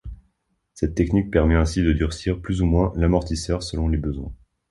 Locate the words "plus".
2.41-2.63